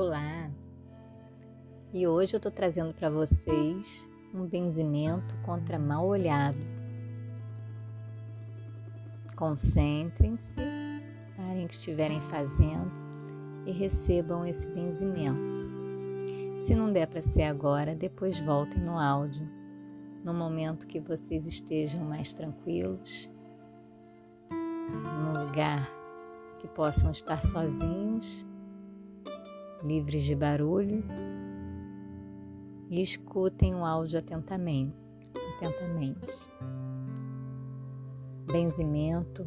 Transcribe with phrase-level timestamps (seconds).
[0.00, 0.48] Olá!
[1.92, 6.60] E hoje eu estou trazendo para vocês um benzimento contra mal olhado.
[9.34, 10.54] Concentrem-se,
[11.36, 12.92] parem o que estiverem fazendo
[13.66, 15.40] e recebam esse benzimento.
[16.64, 19.48] Se não der para ser agora, depois voltem no áudio,
[20.22, 23.28] no momento que vocês estejam mais tranquilos,
[24.48, 25.90] num lugar
[26.60, 28.46] que possam estar sozinhos,
[29.82, 31.04] livres de barulho,
[32.90, 34.96] e escutem o áudio atentamente.
[35.56, 36.48] atentamente.
[38.46, 39.46] Benzimento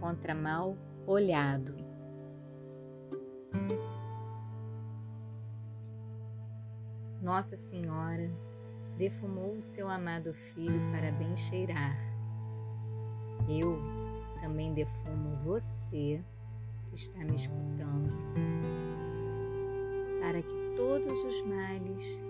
[0.00, 0.76] contra mal
[1.06, 1.74] olhado.
[7.22, 8.30] Nossa Senhora
[8.96, 11.96] defumou o seu amado filho para bem cheirar.
[13.48, 13.78] Eu
[14.40, 16.24] também defumo você
[16.88, 18.12] que está me escutando,
[20.20, 22.20] para que todos os males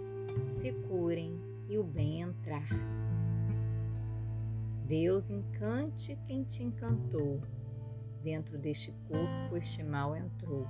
[0.61, 1.39] se curem
[1.69, 2.67] e o bem entrar.
[4.87, 7.41] Deus encante quem te encantou,
[8.23, 10.67] dentro deste corpo este mal entrou.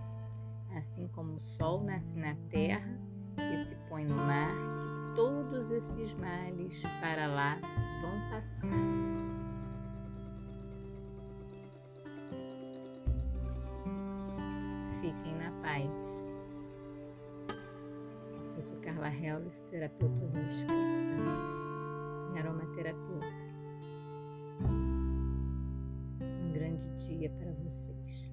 [0.77, 2.99] Assim como o sol nasce na terra
[3.37, 4.55] e se põe no mar,
[5.17, 7.59] todos esses males para lá
[8.03, 9.30] vão passar.
[18.61, 20.75] Eu sou Carla Hellis, terapeuta holística
[22.35, 23.27] e aromaterapeuta.
[26.21, 28.31] Um grande dia para vocês.